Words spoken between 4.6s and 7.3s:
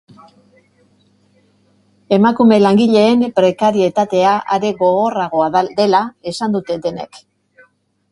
gogorragoa dela esan dute denek.